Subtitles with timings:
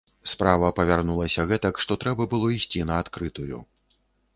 [0.29, 3.67] Справа павярнулася гэтак, што трэба было ісці на адкрытую.